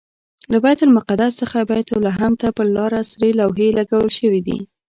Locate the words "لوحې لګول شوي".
3.39-4.41